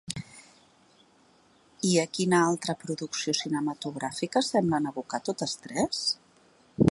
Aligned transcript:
I 1.89 1.91
a 2.03 2.05
quina 2.19 2.39
altra 2.45 2.75
producció 2.85 3.35
cinematogràfica 3.41 4.45
semblen 4.49 4.93
evocar 4.95 5.23
totes 5.31 5.57
tres? 5.67 6.03